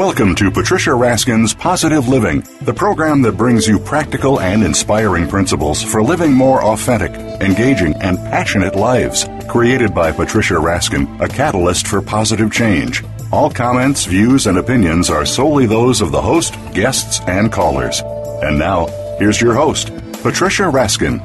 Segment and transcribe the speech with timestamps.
[0.00, 5.82] Welcome to Patricia Raskin's Positive Living, the program that brings you practical and inspiring principles
[5.82, 9.26] for living more authentic, engaging, and passionate lives.
[9.46, 13.04] Created by Patricia Raskin, a catalyst for positive change.
[13.30, 18.00] All comments, views, and opinions are solely those of the host, guests, and callers.
[18.42, 18.86] And now,
[19.18, 21.20] here's your host, Patricia Raskin.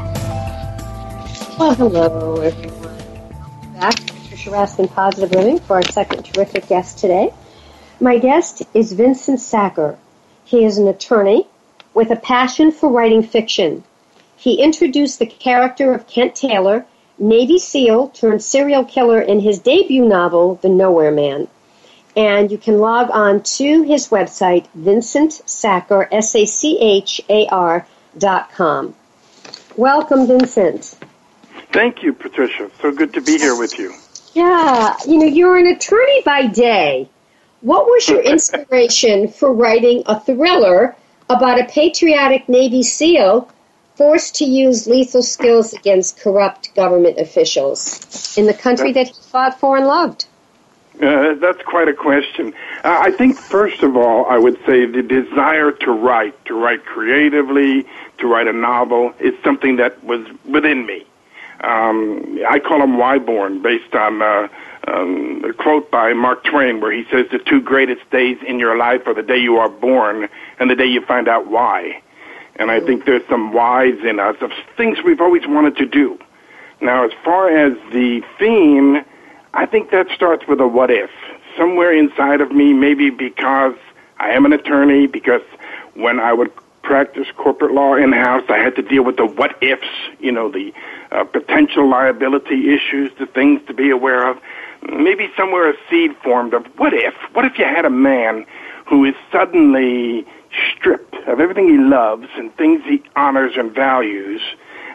[1.58, 2.82] Well, hello, everyone.
[2.82, 7.32] Welcome back to Patricia Raskin Positive Living for our second terrific guest today.
[8.02, 9.96] My guest is Vincent Sachar.
[10.44, 11.48] He is an attorney
[11.94, 13.86] with a passion for writing fiction.
[14.36, 16.86] He introduced the character of Kent Taylor,
[17.18, 21.48] Navy SEAL turned serial killer, in his debut novel, The Nowhere Man.
[22.18, 27.48] And you can log on to his website, Vincent Sachar, S A C H A
[27.48, 27.88] R
[28.18, 28.94] dot com.
[29.78, 30.98] Welcome, Vincent.
[31.72, 32.70] Thank you, Patricia.
[32.82, 33.94] So good to be here with you.
[34.34, 37.10] Yeah, you know, you're an attorney by day.
[37.66, 40.96] What was your inspiration for writing a thriller
[41.32, 43.50] about a patriotic Navy SEAL
[43.96, 49.60] forced to use lethal skills against corrupt government officials in the country that he fought
[49.60, 50.26] for and loved?
[51.02, 52.54] Uh, that's quite a question.
[52.84, 56.86] Uh, I think, first of all, I would say the desire to write, to write
[56.86, 57.88] creatively,
[58.20, 61.04] to write a novel, is something that was within me.
[61.62, 64.50] Um, I call them Wyborn, based on uh,
[64.88, 68.78] um, a quote by Mark Twain where he says the two greatest days in your
[68.78, 70.28] life are the day you are born
[70.60, 72.02] and the day you find out why.
[72.58, 76.18] And I think there's some whys in us of things we've always wanted to do.
[76.82, 79.04] Now, as far as the theme,
[79.54, 81.10] I think that starts with a what if.
[81.58, 83.76] Somewhere inside of me, maybe because
[84.20, 85.42] I am an attorney, because
[85.94, 86.52] when I would
[86.86, 89.88] practice corporate law in house, I had to deal with the what ifs,
[90.20, 90.72] you know, the
[91.12, 94.38] uh, potential liability issues, the things to be aware of.
[94.84, 97.16] Maybe somewhere a seed formed of what if?
[97.34, 98.46] What if you had a man
[98.86, 100.26] who is suddenly
[100.72, 104.42] stripped of everything he loves and things he honors and values,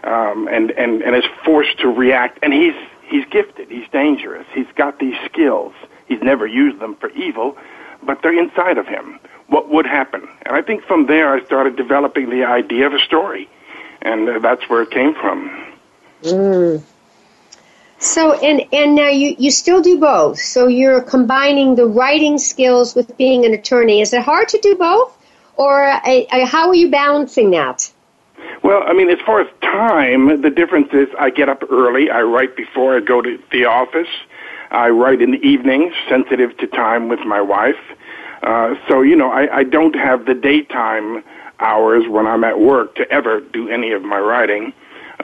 [0.04, 2.74] um, and, and, and is forced to react, and he's,
[3.06, 5.74] he's gifted, he's dangerous, he's got these skills,
[6.06, 7.56] he's never used them for evil,
[8.02, 9.18] but they're inside of him.
[9.50, 10.28] What would happen?
[10.46, 13.48] And I think from there I started developing the idea of a story,
[14.00, 15.66] and uh, that's where it came from.
[16.22, 16.82] Mm.
[17.98, 20.38] So and and now you you still do both.
[20.38, 24.00] So you're combining the writing skills with being an attorney.
[24.00, 25.18] Is it hard to do both,
[25.56, 27.90] or uh, uh, how are you balancing that?
[28.62, 32.08] Well, I mean, as far as time, the difference is I get up early.
[32.10, 34.08] I write before I go to the office.
[34.70, 37.80] I write in the evenings, sensitive to time with my wife.
[38.42, 41.22] Uh, so you know, I, I don't have the daytime
[41.60, 44.72] hours when I'm at work to ever do any of my writing.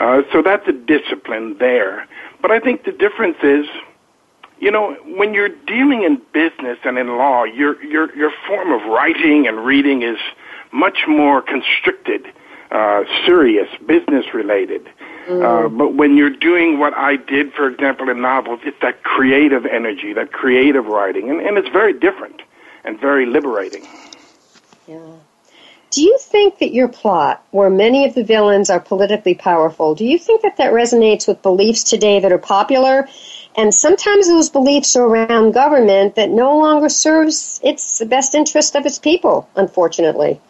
[0.00, 2.06] Uh, so that's a discipline there.
[2.42, 3.66] But I think the difference is,
[4.58, 8.82] you know, when you're dealing in business and in law, your your your form of
[8.88, 10.18] writing and reading is
[10.72, 12.26] much more constricted,
[12.70, 14.86] uh, serious, business related.
[15.28, 15.42] Mm.
[15.42, 19.64] Uh, but when you're doing what I did, for example, in novels, it's that creative
[19.66, 22.42] energy, that creative writing, and, and it's very different
[22.86, 23.86] and very liberating.
[24.86, 25.00] Yeah.
[25.90, 30.04] Do you think that your plot, where many of the villains are politically powerful, do
[30.04, 33.08] you think that that resonates with beliefs today that are popular?
[33.56, 38.74] And sometimes those beliefs are around government that no longer serves its the best interest
[38.74, 40.40] of its people, unfortunately.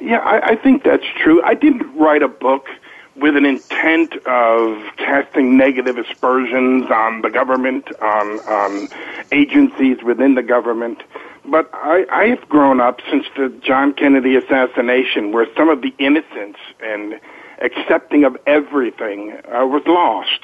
[0.00, 1.42] Yeah, I, I think that's true.
[1.42, 2.68] I didn't write a book
[3.16, 8.88] with an intent of casting negative aspersions on the government, on, on
[9.32, 11.02] agencies within the government.
[11.48, 15.94] But I, I have grown up since the John Kennedy assassination, where some of the
[15.98, 17.20] innocence and
[17.62, 20.40] accepting of everything uh, was lost.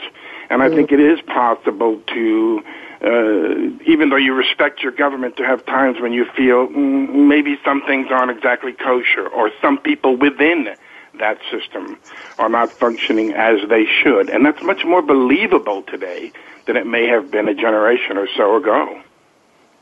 [0.49, 0.75] And I mm.
[0.75, 2.62] think it is possible to,
[3.02, 7.58] uh, even though you respect your government, to have times when you feel mm, maybe
[7.64, 10.75] some things aren't exactly kosher, or some people within
[11.19, 11.99] that system
[12.38, 14.31] are not functioning as they should.
[14.31, 16.32] And that's much more believable today
[16.66, 19.00] than it may have been a generation or so ago.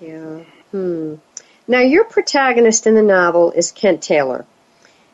[0.00, 0.40] Yeah.
[0.70, 1.17] Hmm.
[1.67, 4.44] Now, your protagonist in the novel is Kent Taylor.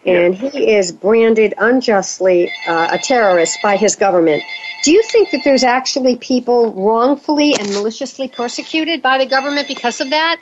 [0.06, 4.42] and he is branded unjustly uh, a terrorist by his government.
[4.84, 10.00] Do you think that there's actually people wrongfully and maliciously persecuted by the government because
[10.00, 10.40] of that?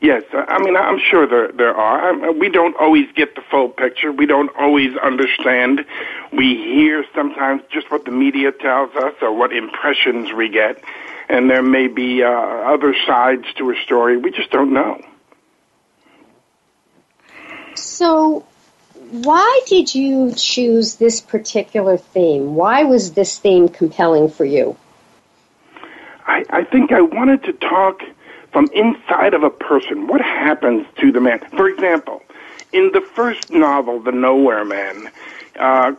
[0.00, 2.26] Yes, I mean I'm sure there there are.
[2.26, 4.12] I we don't always get the full picture.
[4.12, 5.84] We don't always understand.
[6.32, 10.82] We hear sometimes just what the media tells us or what impressions we get,
[11.28, 15.00] and there may be uh, other sides to a story we just don't know.
[17.74, 18.46] So,
[19.10, 22.54] why did you choose this particular theme?
[22.54, 24.76] Why was this theme compelling for you?
[26.26, 28.02] I, I think I wanted to talk
[28.52, 30.06] from inside of a person.
[30.06, 31.40] What happens to the man?
[31.56, 32.22] For example,
[32.72, 35.10] in the first novel, The Nowhere Man,
[35.58, 35.92] uh,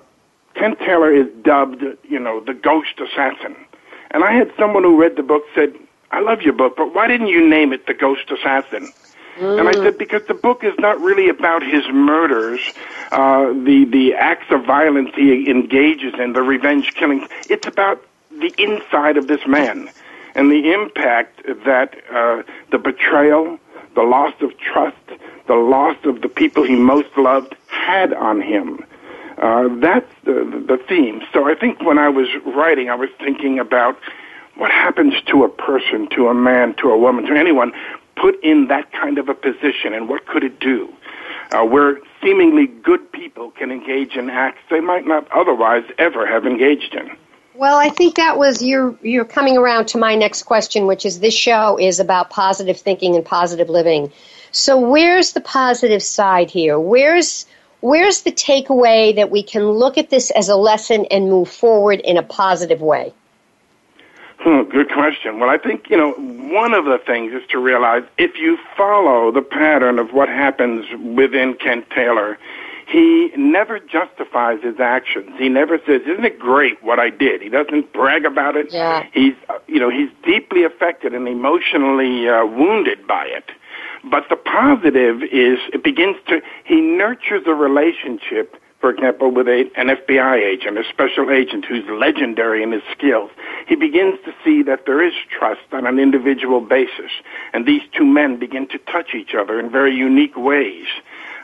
[0.56, 3.56] Kent Taylor is dubbed, you know, the ghost assassin.
[4.12, 5.74] And I had someone who read the book said,
[6.12, 8.92] I love your book, but why didn't you name it The Ghost Assassin?
[9.38, 9.60] Mm.
[9.60, 12.60] And I said, because the book is not really about his murders,
[13.12, 17.30] uh, the, the acts of violence he engages in, the revenge killings.
[17.50, 19.90] It's about the inside of this man
[20.36, 23.60] and the impact that uh, the betrayal,
[23.96, 24.98] the loss of trust,
[25.48, 28.84] the loss of the people he most loved had on him.
[29.40, 31.22] Uh, that's the, the theme.
[31.34, 33.98] So I think when I was writing, I was thinking about
[34.56, 37.72] what happens to a person, to a man, to a woman, to anyone
[38.16, 40.94] put in that kind of a position, and what could it do?
[41.52, 46.46] Uh, where seemingly good people can engage in acts they might not otherwise ever have
[46.46, 47.10] engaged in.
[47.56, 51.20] Well, I think that was you're you're coming around to my next question, which is
[51.20, 54.12] this show is about positive thinking and positive living.
[54.52, 56.80] So where's the positive side here?
[56.80, 57.46] Where's
[57.82, 62.00] where's the takeaway that we can look at this as a lesson and move forward
[62.02, 63.14] in a positive way?
[64.40, 65.40] Hmm, good question.
[65.40, 69.32] Well, I think, you know, one of the things is to realize if you follow
[69.32, 72.38] the pattern of what happens within Kent Taylor,
[72.88, 75.32] he never justifies his actions.
[75.38, 78.74] He never says, "Isn't it great what I did?" He doesn't brag about it.
[78.74, 79.06] Yeah.
[79.14, 83.52] He's, uh, you know, he's deeply affected and emotionally uh, wounded by it.
[84.04, 89.70] But the positive is it begins to he nurtures a relationship for example, with a,
[89.76, 93.30] an FBI agent, a special agent who's legendary in his skills,
[93.68, 97.12] he begins to see that there is trust on an individual basis.
[97.54, 100.86] And these two men begin to touch each other in very unique ways,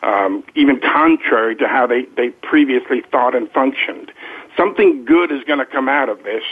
[0.02, 4.14] um, even contrary to how they, they previously thought and functioned.
[4.56, 6.44] Something good is going to come out of this.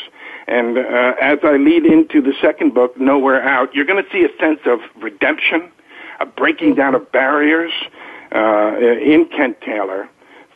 [0.48, 4.26] And uh, as I lead into the second book, Nowhere Out, you're going to see
[4.26, 5.72] a sense of redemption,
[6.19, 7.71] a breaking down of barriers
[8.33, 10.10] uh, in Kent Taylor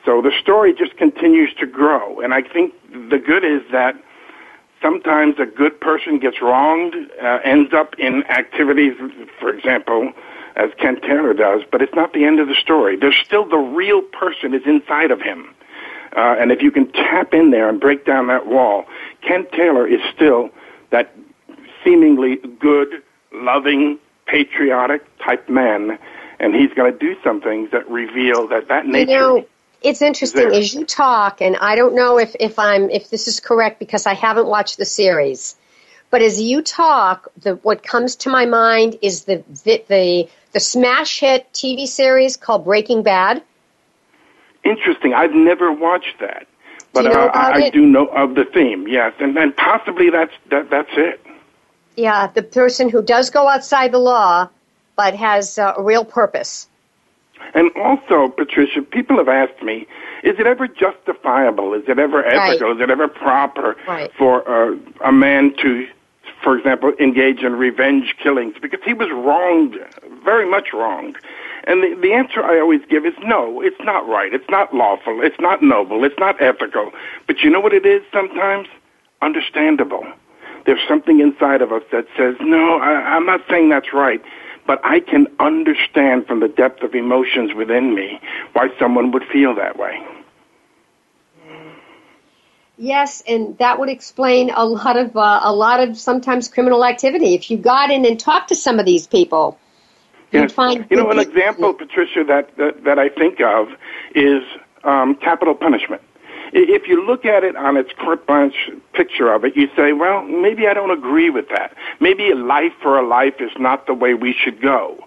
[0.08, 2.22] so the story just continues to grow.
[2.22, 2.74] And I think
[3.10, 4.02] the good is that
[4.82, 8.94] sometimes a good person gets wronged, uh, ends up in activities,
[9.38, 10.14] for example,
[10.56, 12.96] as Kent Taylor does, but it's not the end of the story.
[12.96, 15.54] There's still the real person is inside of him.
[16.16, 18.86] Uh, and if you can tap in there and break down that wall,
[19.22, 20.52] Kent Taylor is still
[20.92, 21.14] that
[21.84, 25.98] seemingly good, loving, patriotic type man,
[26.40, 29.12] and he's going to do some things that reveal that that nature.
[29.12, 29.46] You know,
[29.82, 33.40] it's interesting as you talk, and I don't know if, if I'm if this is
[33.40, 35.56] correct because I haven't watched the series.
[36.10, 40.60] But as you talk, the, what comes to my mind is the, the the the
[40.60, 43.44] smash hit TV series called Breaking Bad.
[44.64, 45.14] Interesting.
[45.14, 46.48] I've never watched that,
[46.94, 48.88] but do you know I, I do know of the theme.
[48.88, 51.22] Yes, and then possibly that's that, that's it.
[51.98, 54.50] Yeah, the person who does go outside the law,
[54.96, 56.68] but has uh, a real purpose.
[57.54, 59.88] And also, Patricia, people have asked me,
[60.24, 61.74] is it ever justifiable?
[61.74, 62.70] Is it ever ethical?
[62.70, 62.78] Right.
[62.78, 64.12] Is it ever proper right.
[64.14, 65.88] for uh, a man to,
[66.44, 68.56] for example, engage in revenge killings?
[68.62, 69.78] Because he was wronged,
[70.24, 71.18] very much wronged.
[71.64, 74.34] And the, the answer I always give is no, it's not right.
[74.34, 75.22] It's not lawful.
[75.22, 76.04] It's not noble.
[76.04, 76.92] It's not ethical.
[77.26, 78.68] But you know what it is sometimes?
[79.22, 80.06] Understandable.
[80.68, 84.22] There's something inside of us that says, no, I, I'm not saying that's right
[84.68, 88.20] but I can understand from the depth of emotions within me
[88.54, 90.06] why someone would feel that way.
[92.78, 97.34] Yes, and that would explain a lot of uh, a lot of sometimes criminal activity.
[97.34, 99.58] If you got in and talked to some of these people,
[100.32, 100.42] yes.
[100.44, 100.86] you'd find.
[100.92, 103.70] You know, an example, Patricia, that, that that I think of
[104.14, 104.44] is
[104.84, 106.04] um, capital punishment
[106.54, 110.24] if you look at it on its carte blanche picture of it, you say, well,
[110.24, 111.76] maybe I don't agree with that.
[112.00, 114.98] Maybe a life for a life is not the way we should go.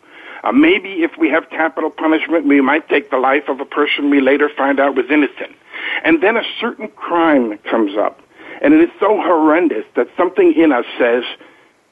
[0.42, 4.11] Uh, maybe if we have capital punishment, we might take the life of a person
[4.11, 5.54] we later find out was innocent.
[6.04, 8.20] And then a certain crime comes up,
[8.62, 11.25] and it is so horrendous that something in us says,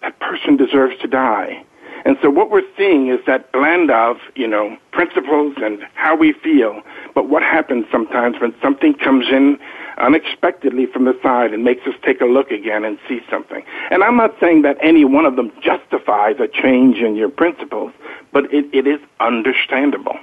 [0.00, 1.64] that person deserves to die.
[2.04, 6.32] And so what we're seeing is that blend of, you know, principles and how we
[6.32, 6.82] feel.
[7.14, 9.58] But what happens sometimes when something comes in
[9.98, 13.64] unexpectedly from the side and makes us take a look again and see something.
[13.90, 17.92] And I'm not saying that any one of them justifies a change in your principles,
[18.32, 20.16] but it, it is understandable.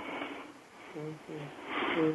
[0.98, 2.12] Mm-hmm.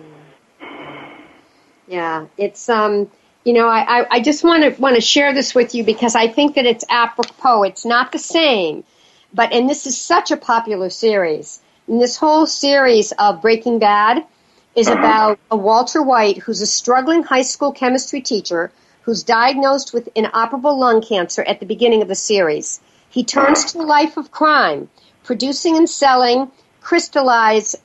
[1.87, 3.11] Yeah, it's um,
[3.45, 6.29] you know, I, I just want to want to share this with you because I
[6.29, 7.65] think that it's apropos.
[7.65, 8.85] It's not the same,
[9.33, 11.61] but and this is such a popular series.
[11.87, 14.25] And this whole series of Breaking Bad
[14.75, 14.99] is uh-huh.
[14.99, 18.71] about a Walter White who's a struggling high school chemistry teacher
[19.03, 22.81] who's diagnosed with inoperable lung cancer at the beginning of the series.
[23.09, 24.89] He turns to a life of crime,
[25.25, 27.77] producing and selling crystallized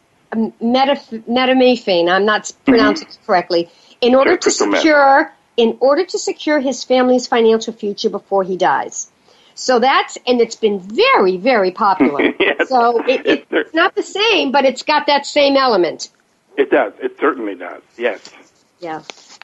[0.62, 2.10] metamorphine.
[2.10, 2.72] I'm not mm-hmm.
[2.72, 3.70] pronouncing it correctly.
[4.02, 9.10] In order to secure, in order to secure his family's financial future before he dies.
[9.56, 12.34] So that's, and it's been very, very popular.
[12.40, 12.70] yes.
[12.70, 16.10] So it, it, it's not the same, but it's got that same element.
[16.58, 16.94] It does.
[17.02, 17.82] It certainly does.
[17.98, 18.34] Yes.
[18.80, 19.02] Yeah.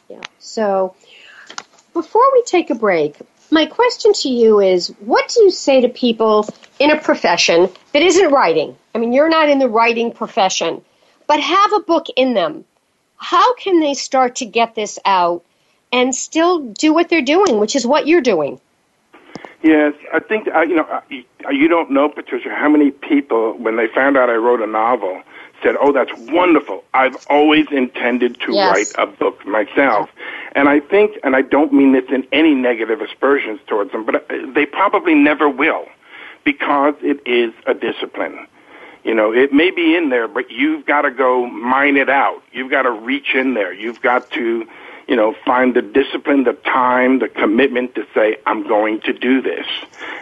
[0.10, 0.22] Yeah.
[0.40, 0.96] So
[1.94, 3.16] before we take a break,
[3.52, 6.48] my question to you is what do you say to people
[6.80, 8.76] in a profession that isn't writing?
[8.94, 10.82] I mean, you're not in the writing profession,
[11.28, 12.66] but have a book in them.
[13.16, 15.46] How can they start to get this out
[15.92, 18.60] and still do what they're doing, which is what you're doing?
[19.64, 21.02] Yes, I think uh, you know.
[21.50, 25.22] You don't know, Patricia, how many people, when they found out I wrote a novel,
[25.64, 26.84] said, "Oh, that's wonderful.
[26.94, 28.72] I've always intended to yes.
[28.72, 30.10] write a book myself."
[30.54, 34.16] And I think, and I don't mean this in any negative aspersions towards them, but
[34.16, 35.86] uh, they probably never will,
[36.44, 38.48] because it is a discipline.
[39.04, 42.44] You know, it may be in there, but you've got to go mine it out.
[42.52, 43.74] You've got to reach in there.
[43.74, 44.68] You've got to
[45.08, 49.42] you know, find the discipline, the time, the commitment to say, I'm going to do
[49.42, 49.66] this.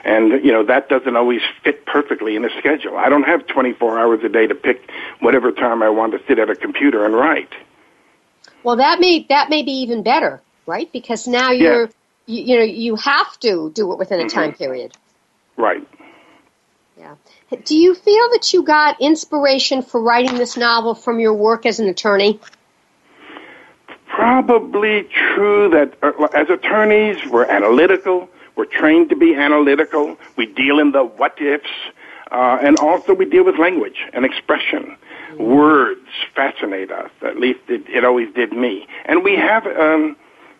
[0.03, 2.97] And, you know, that doesn't always fit perfectly in a schedule.
[2.97, 6.39] I don't have 24 hours a day to pick whatever time I want to sit
[6.39, 7.53] at a computer and write.
[8.63, 10.91] Well, that may, that may be even better, right?
[10.91, 11.87] Because now you're, yeah.
[12.25, 14.37] you, you, know, you have to do it within a mm-hmm.
[14.37, 14.93] time period.
[15.55, 15.87] Right.
[16.97, 17.15] Yeah.
[17.63, 21.79] Do you feel that you got inspiration for writing this novel from your work as
[21.79, 22.39] an attorney?
[24.19, 28.27] Probably true that uh, as attorneys, we're analytical.
[28.57, 30.17] We're trained to be analytical.
[30.35, 31.69] We deal in the what ifs.
[32.29, 34.97] Uh, and also we deal with language and expression.
[35.37, 37.09] Words fascinate us.
[37.21, 38.87] At least it, it always did me.
[39.05, 40.17] And we have, um,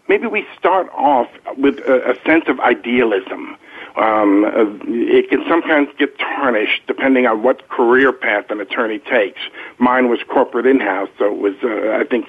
[0.08, 3.58] maybe we start off with a, a sense of idealism
[3.96, 9.40] um, uh, it can sometimes get tarnished depending on what career path an attorney takes.
[9.78, 12.28] Mine was corporate in-house, so it was, uh, I think,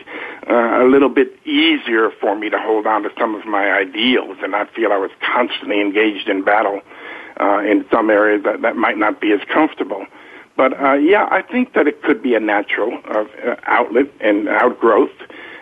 [0.48, 4.38] uh, a little bit easier for me to hold on to some of my ideals
[4.42, 6.80] and not feel I was constantly engaged in battle
[7.40, 10.06] uh, in some areas that, that might not be as comfortable.
[10.56, 13.24] But uh, yeah, I think that it could be a natural uh,
[13.64, 15.10] outlet and outgrowth.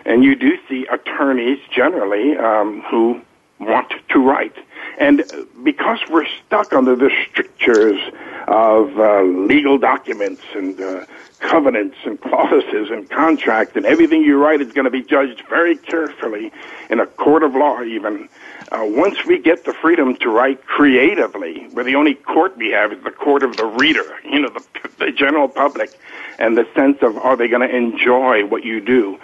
[0.05, 3.21] And you do see attorneys generally um, who
[3.59, 4.55] want to write.
[4.97, 5.23] And
[5.63, 7.99] because we're stuck under the strictures
[8.47, 11.05] of uh, legal documents and uh,
[11.39, 15.77] covenants and clauses and contracts, and everything you write is going to be judged very
[15.77, 16.51] carefully
[16.89, 18.27] in a court of law, even.
[18.71, 22.91] Uh, once we get the freedom to write creatively, where the only court we have
[22.91, 25.91] is the court of the reader, you know, the, the general public,
[26.39, 29.19] and the sense of are they going to enjoy what you do,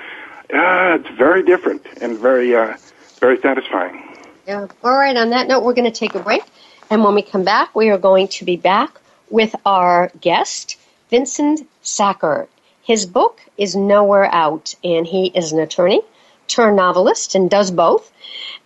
[0.53, 2.75] uh, it's very different and very, uh,
[3.19, 4.14] very satisfying.
[4.47, 4.67] Yeah.
[4.83, 5.15] All right.
[5.15, 6.43] On that note, we're going to take a break.
[6.89, 8.99] And when we come back, we are going to be back
[9.29, 10.77] with our guest,
[11.09, 12.47] Vincent Sachar.
[12.83, 16.01] His book is Nowhere Out, and he is an attorney
[16.47, 18.11] turned novelist and does both.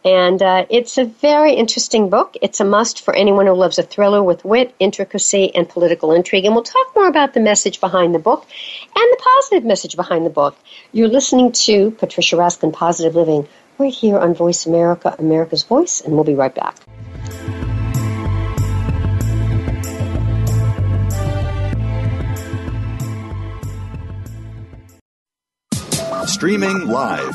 [0.04, 2.36] And uh, it's a very interesting book.
[2.42, 6.46] It's a must for anyone who loves a thriller with wit, intricacy, and political intrigue.
[6.46, 8.46] And we'll talk more about the message behind the book
[8.96, 10.58] and the positive message behind the book.
[10.92, 13.48] You're listening to Patricia Raskin, Positive Living
[13.80, 16.76] right here on Voice America, America's Voice, and we'll be right back.
[26.28, 27.34] Streaming live,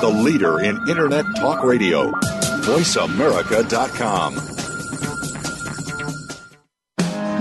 [0.00, 4.49] the leader in Internet Talk Radio, voiceamerica.com.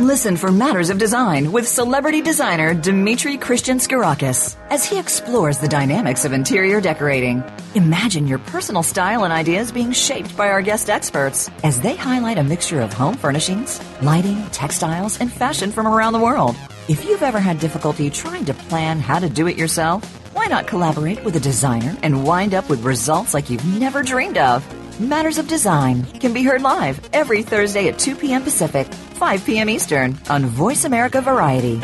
[0.10, 5.68] Listen for Matters of Design with celebrity designer Dimitri Christian Skirakis as he explores the
[5.68, 7.44] dynamics of interior decorating.
[7.75, 12.39] Imagine your personal style and ideas being shaped by our guest experts as they highlight
[12.39, 16.56] a mixture of home furnishings, lighting, textiles, and fashion from around the world.
[16.88, 20.66] If you've ever had difficulty trying to plan how to do it yourself, why not
[20.66, 24.66] collaborate with a designer and wind up with results like you've never dreamed of?
[25.00, 28.42] Matters of Design can be heard live every Thursday at 2 p.m.
[28.42, 28.88] Pacific
[29.20, 29.70] 5 p.m.
[29.70, 31.82] Eastern on Voice America Variety.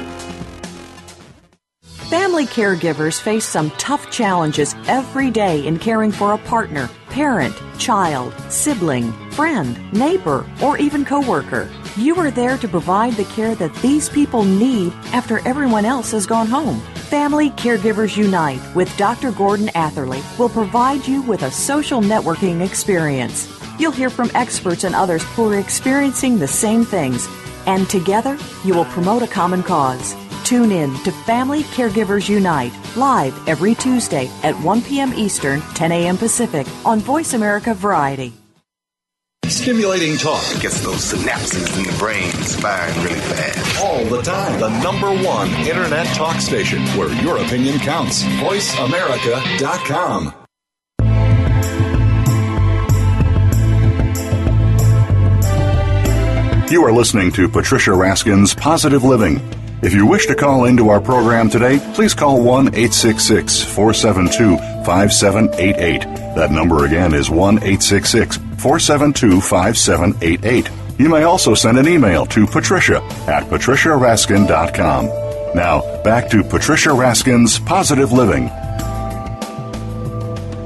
[1.84, 8.34] Family caregivers face some tough challenges every day in caring for a partner, parent, child,
[8.50, 11.70] sibling, friend, neighbor, or even coworker.
[11.98, 16.26] You are there to provide the care that these people need after everyone else has
[16.26, 16.80] gone home.
[17.10, 19.34] Family Caregivers Unite with Dr.
[19.34, 23.65] Gordon Atherley will provide you with a social networking experience.
[23.80, 27.28] You'll hear from experts and others who are experiencing the same things,
[27.66, 30.16] and together you will promote a common cause.
[30.44, 35.14] Tune in to Family Caregivers Unite live every Tuesday at 1 p.m.
[35.14, 36.18] Eastern, 10 a.m.
[36.18, 38.34] Pacific on Voice America Variety.
[39.48, 43.82] Stimulating talk gets those synapses in the brain firing really fast.
[43.82, 44.60] All the time.
[44.60, 48.24] The number one internet talk station where your opinion counts.
[48.24, 50.45] VoiceAmerica.com.
[56.76, 59.40] You are listening to Patricia Raskin's Positive Living.
[59.82, 66.02] If you wish to call into our program today, please call 1 866 472 5788.
[66.36, 70.70] That number again is 1 866 472 5788.
[71.00, 75.06] You may also send an email to patricia at patriciaraskin.com.
[75.56, 78.48] Now, back to Patricia Raskin's Positive Living.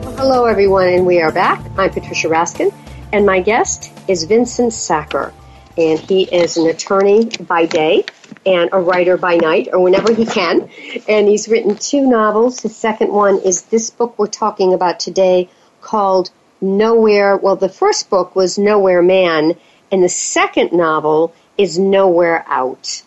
[0.02, 1.64] Well, hello, everyone, and we are back.
[1.78, 2.74] I'm Patricia Raskin,
[3.14, 5.34] and my guest is Vincent Sachar,
[5.78, 8.06] and he is an attorney by day
[8.46, 10.70] and a writer by night or whenever he can.
[11.08, 12.62] And he's written two novels.
[12.62, 15.50] His second one is this book we're talking about today
[15.82, 17.38] called Nowhere.
[17.38, 19.56] Well, the first book was Nowhere Man,
[19.92, 23.04] and the second novel is Nowhere Out.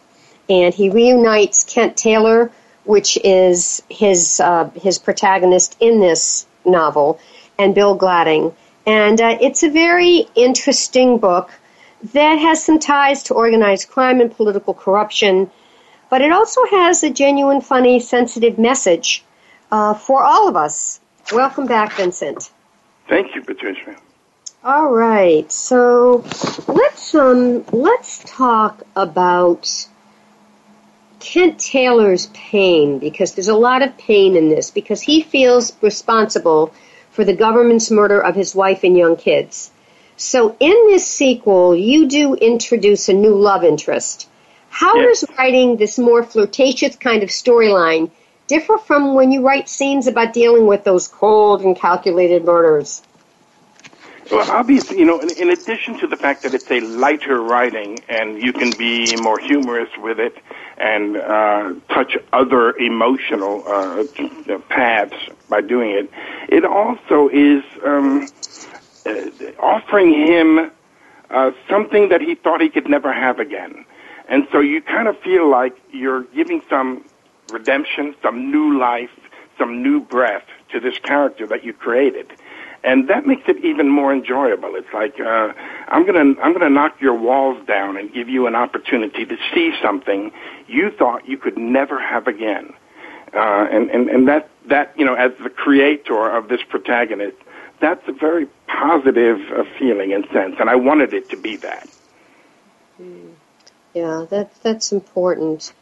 [0.48, 2.50] And he reunites Kent Taylor,
[2.84, 7.20] which is his uh, his protagonist in this novel,
[7.58, 8.54] and Bill Gladding.
[8.86, 11.50] And uh, it's a very interesting book
[12.12, 15.50] that has some ties to organized crime and political corruption,
[16.10, 19.24] but it also has a genuine, funny, sensitive message
[19.70, 21.00] uh, for all of us.
[21.32, 22.50] Welcome back, Vincent.
[23.08, 23.96] Thank you, Patricia.
[24.64, 26.24] All right, so
[26.68, 29.88] let's um let's talk about
[31.18, 36.72] Kent Taylor's pain because there's a lot of pain in this because he feels responsible
[37.10, 39.72] for the government's murder of his wife and young kids.
[40.22, 44.28] So in this sequel, you do introduce a new love interest.
[44.70, 45.20] How Yes.
[45.20, 48.10] does writing this more flirtatious kind of storyline
[48.46, 53.02] differ from when you write scenes about dealing with those cold and calculated murders?
[54.30, 57.98] Well, obviously, you know, in, in addition to the fact that it's a lighter writing
[58.08, 60.38] and you can be more humorous with it
[60.78, 65.16] and uh, touch other emotional uh, paths
[65.48, 66.10] by doing it,
[66.48, 68.28] it also is um,
[69.58, 70.70] offering him
[71.30, 73.84] uh, something that he thought he could never have again.
[74.28, 77.04] And so you kind of feel like you're giving some
[77.50, 79.10] redemption, some new life,
[79.58, 82.32] some new breath to this character that you created.
[82.84, 84.74] And that makes it even more enjoyable.
[84.74, 85.52] It's like uh,
[85.88, 89.72] I'm gonna I'm gonna knock your walls down and give you an opportunity to see
[89.80, 90.32] something
[90.66, 92.72] you thought you could never have again.
[93.34, 97.36] Uh, and, and and that that you know as the creator of this protagonist,
[97.82, 101.88] that's a very positive uh, feeling and sense, and I wanted it to be that.
[103.92, 105.72] Yeah, that, that's important.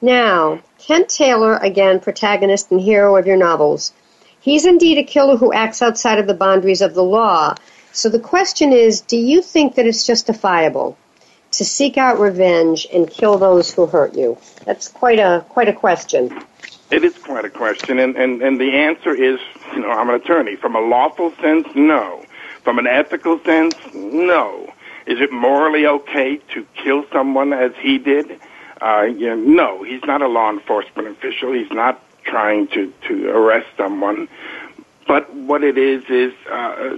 [0.00, 3.92] Now, Kent Taylor, again, protagonist and hero of your novels.
[4.38, 7.54] He's indeed a killer who acts outside of the boundaries of the law.
[7.92, 10.96] So the question is, do you think that it's justifiable
[11.52, 14.36] to seek out revenge and kill those who hurt you?
[14.66, 16.30] That's quite a quite a question.
[16.90, 19.40] It is quite a question, and, and, and the answer is,
[19.74, 20.56] you know, I'm an attorney.
[20.56, 22.24] From a lawful sense, no.
[22.64, 24.72] From an ethical sense, no.
[25.06, 28.38] Is it morally okay to kill someone as he did?
[28.80, 31.52] Uh, you know, no, he's not a law enforcement official.
[31.52, 34.28] He's not trying to, to arrest someone.
[35.06, 36.96] But what it is is uh,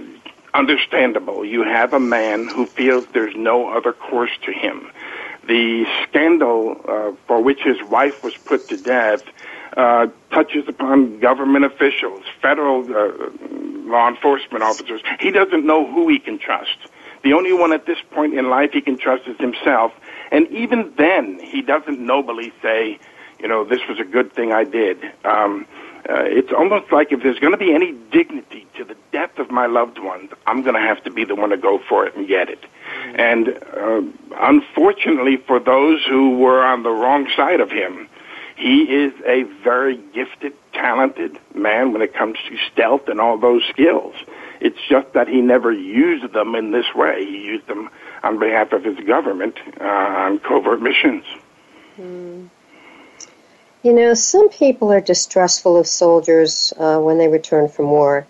[0.53, 1.45] understandable.
[1.45, 4.91] You have a man who feels there's no other course to him.
[5.47, 9.21] The scandal uh, for which his wife was put to death
[9.77, 13.11] uh, touches upon government officials, federal uh,
[13.89, 15.01] law enforcement officers.
[15.19, 16.77] He doesn't know who he can trust.
[17.23, 19.91] The only one at this point in life he can trust is himself.
[20.31, 22.99] And even then, he doesn't nobly say,
[23.39, 24.97] you know, this was a good thing I did.
[25.23, 25.67] Um,
[26.09, 29.51] uh, it's almost like if there's going to be any dignity to the death of
[29.51, 32.15] my loved ones, I'm going to have to be the one to go for it
[32.15, 32.65] and get it.
[33.15, 34.01] And uh,
[34.37, 38.07] unfortunately for those who were on the wrong side of him,
[38.61, 43.63] he is a very gifted, talented man when it comes to stealth and all those
[43.69, 44.13] skills.
[44.59, 47.25] It's just that he never used them in this way.
[47.25, 47.89] He used them
[48.21, 51.25] on behalf of his government uh, on covert missions.
[51.99, 52.49] Mm.
[53.81, 58.27] You know, some people are distrustful of soldiers uh, when they return from war,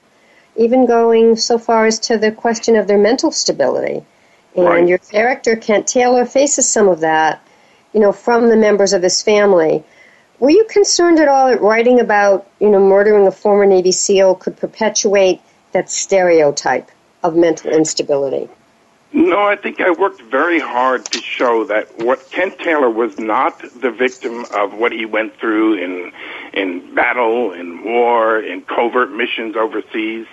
[0.56, 4.06] even going so far as to the question of their mental stability.
[4.56, 4.88] And right.
[4.88, 7.46] your character, Kent Taylor, faces some of that,
[7.92, 9.84] you know, from the members of his family.
[10.42, 14.36] Were you concerned at all at writing about, you know, murdering a former Navy SEAL
[14.36, 15.40] could perpetuate
[15.72, 16.90] that stereotype
[17.22, 18.50] of mental instability?
[19.14, 23.62] No, I think I worked very hard to show that what Kent Taylor was not
[23.82, 26.12] the victim of what he went through in
[26.54, 30.26] in battle, in war, in covert missions overseas,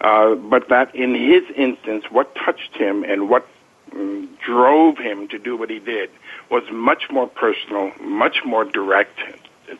[0.00, 3.46] uh, but that in his instance, what touched him and what
[3.92, 6.10] um, drove him to do what he did
[6.50, 9.20] was much more personal, much more direct,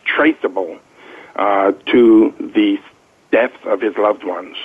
[0.04, 0.78] traceable
[1.36, 2.78] uh, to the
[3.30, 4.56] deaths of his loved ones.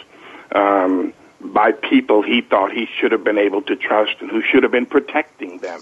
[0.54, 4.64] Um, by people he thought he should have been able to trust and who should
[4.64, 5.82] have been protecting them.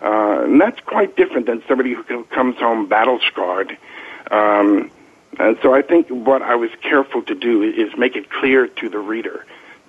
[0.00, 3.76] Uh, and that's quite different than somebody who comes home battle scarred.
[4.30, 4.90] Um,
[5.38, 8.88] and so I think what I was careful to do is make it clear to
[8.88, 9.44] the reader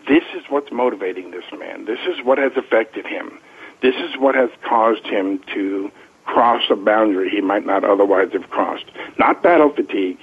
[0.07, 1.85] this is what's motivating this man.
[1.85, 3.39] This is what has affected him.
[3.81, 5.91] This is what has caused him to
[6.25, 8.85] cross a boundary he might not otherwise have crossed.
[9.17, 10.19] Not battle fatigue,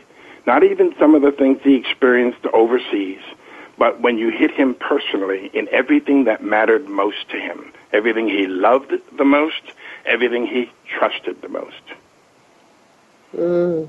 [0.47, 3.21] not even some of the things he experienced overseas,
[3.79, 8.47] but when you hit him personally in everything that mattered most to him, everything he
[8.47, 9.63] loved the most,
[10.05, 11.83] everything he trusted the most.
[13.35, 13.89] Mm.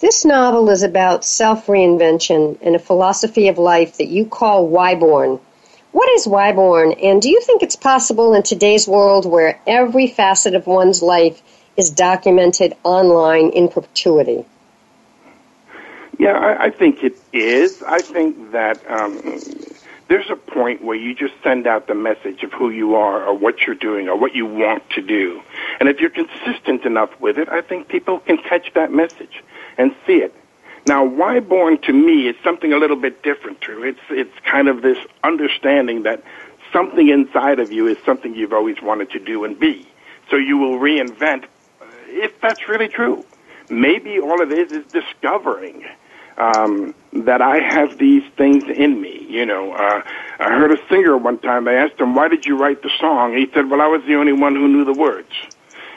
[0.00, 5.40] This novel is about self reinvention and a philosophy of life that you call Wyborn.
[5.92, 10.54] What is Wyborn, and do you think it's possible in today's world where every facet
[10.54, 11.42] of one's life
[11.76, 14.46] is documented online in perpetuity?
[16.18, 17.82] Yeah, I, I think it is.
[17.82, 19.38] I think that um,
[20.08, 23.36] there's a point where you just send out the message of who you are or
[23.36, 25.42] what you're doing or what you want to do.
[25.78, 29.42] And if you're consistent enough with it, I think people can catch that message
[29.76, 30.34] and see it.
[30.86, 33.84] Now, Wyborn to me is something a little bit different, True.
[33.84, 36.22] It's, it's kind of this understanding that
[36.72, 39.86] something inside of you is something you've always wanted to do and be.
[40.30, 43.24] So you will reinvent uh, if that's really true.
[43.70, 45.84] Maybe all it is is discovering
[46.36, 49.26] um, that I have these things in me.
[49.28, 50.02] You know, uh,
[50.40, 51.64] I heard a singer one time.
[51.64, 54.14] They asked him, "Why did you write the song?" He said, "Well, I was the
[54.16, 55.30] only one who knew the words."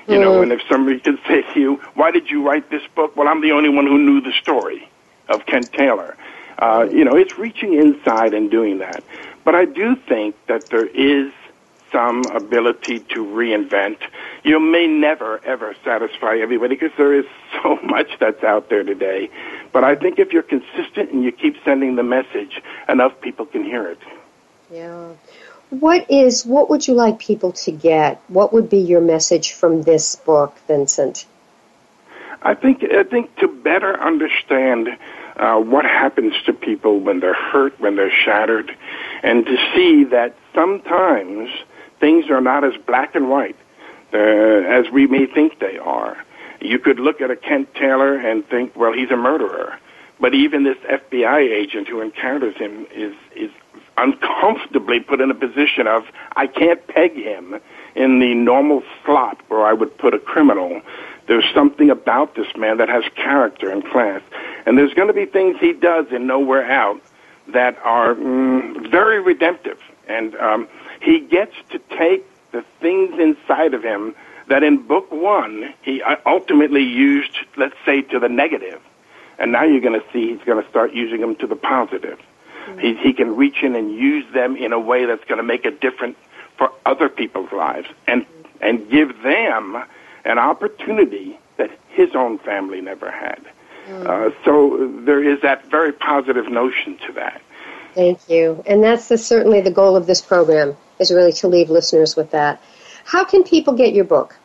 [0.08, 3.16] You know, and if somebody could say to you, "Why did you write this book?"
[3.16, 4.88] Well, I'm the only one who knew the story
[5.30, 6.16] of Kent Taylor.
[6.60, 9.04] Uh, you know, it's reaching inside and doing that.
[9.44, 11.32] But I do think that there is
[11.92, 13.98] some ability to reinvent.
[14.44, 17.26] You may never ever satisfy everybody because there is
[17.64, 19.30] so much that's out there today.
[19.72, 23.64] But I think if you're consistent and you keep sending the message, enough people can
[23.64, 24.00] hear it.
[24.72, 25.14] Yeah.
[25.70, 28.22] What is what would you like people to get?
[28.28, 31.26] What would be your message from this book, Vincent?
[32.42, 34.90] I think I think to better understand
[35.38, 38.76] uh, what happens to people when they're hurt, when they're shattered,
[39.24, 41.50] and to see that sometimes
[42.00, 43.58] things are not as black and white
[44.14, 46.18] uh, as we may think they are.
[46.62, 49.78] You could look at a Kent Taylor and think, well, he's a murderer.
[50.20, 53.52] But even this FBI agent who encounters him is, is
[53.98, 56.06] uncomfortably put in a position of,
[56.36, 57.60] I can't peg him
[57.96, 60.82] in the normal slot where I would put a criminal.
[61.28, 64.22] There's something about this man that has character and class.
[64.66, 67.02] And there's going to be things he does in Nowhere Out
[67.48, 69.80] that are mm, very redemptive.
[70.08, 70.68] And um,
[71.02, 74.16] he gets to take the things inside of him
[74.48, 78.82] that in book one he uh, ultimately used, let's say, to the negative,
[79.40, 82.20] and now you're going to see he's going to start using them to the positive.
[82.80, 85.66] He, he can reach in and use them in a way that's going to make
[85.66, 86.18] a difference
[86.58, 88.26] for other people's lives, and
[88.62, 89.84] and give them
[90.24, 93.42] an opportunity that his own family never had.
[93.88, 94.08] Mm-hmm.
[94.08, 97.42] Uh, so there is that very positive notion to that.
[97.94, 101.70] Thank you, and that's the, certainly the goal of this program is really to leave
[101.70, 102.62] listeners with that.
[103.06, 104.36] How can people get your book?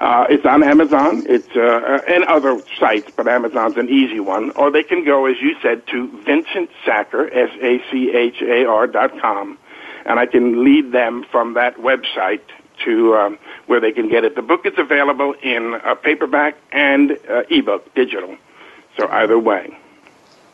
[0.00, 1.24] Uh, it's on Amazon.
[1.26, 4.50] It's uh, and other sites, but Amazon's an easy one.
[4.52, 8.64] Or they can go, as you said, to Vincent Sachar, S A C H A
[8.64, 9.58] R dot com,
[10.06, 12.42] and I can lead them from that website
[12.84, 14.36] to um, where they can get it.
[14.36, 18.36] The book is available in a paperback and uh, ebook, digital.
[18.96, 19.76] So either way.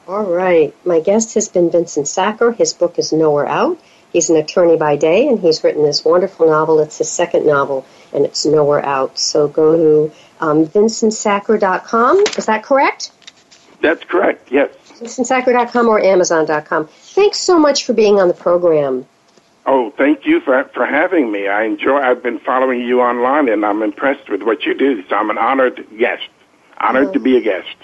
[0.07, 0.74] All right.
[0.87, 2.54] My guest has been Vincent Sachar.
[2.54, 3.78] His book is Nowhere Out.
[4.12, 6.78] He's an attorney by day, and he's written this wonderful novel.
[6.80, 9.18] It's his second novel, and it's Nowhere Out.
[9.18, 12.18] So go to um, vincentsachar.com.
[12.38, 13.11] Is that correct?
[13.81, 14.70] That's correct, yes.
[15.00, 16.87] vincentsachar.com or amazon.com.
[16.87, 19.07] Thanks so much for being on the program.
[19.66, 21.48] Oh, thank you for for having me.
[21.48, 21.96] I enjoy.
[21.96, 25.03] I've been following you online, and I'm impressed with what you do.
[25.09, 26.29] So I'm an honored guest.
[26.79, 27.12] Honored oh.
[27.12, 27.77] to be a guest.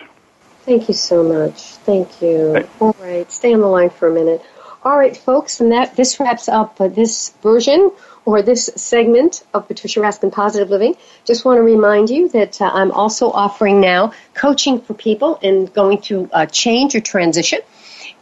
[0.66, 1.59] Thank you so much.
[1.87, 2.53] Thank you.
[2.53, 4.43] Thank All right, stay on the line for a minute.
[4.83, 7.93] All right, folks, and that this wraps up uh, this version
[8.25, 10.97] or this segment of Patricia Raskin Positive Living.
[11.27, 15.66] Just want to remind you that uh, I'm also offering now coaching for people in
[15.66, 17.59] going through a change or transition.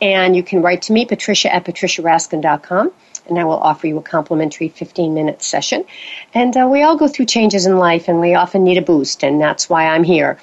[0.00, 2.90] And you can write to me, patricia at patriciaraskin.com
[3.28, 5.84] and I will offer you a complimentary 15 minute session.
[6.34, 9.22] And uh, we all go through changes in life, and we often need a boost,
[9.22, 10.38] and that's why I'm here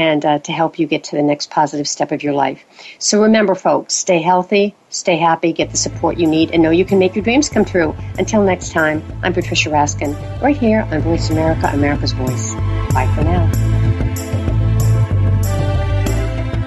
[0.00, 2.64] and uh, to help you get to the next positive step of your life.
[2.98, 6.86] So remember, folks, stay healthy, stay happy, get the support you need, and know you
[6.86, 7.94] can make your dreams come true.
[8.18, 12.54] Until next time, I'm Patricia Raskin, right here on Voice America, America's Voice.
[12.94, 13.79] Bye for now.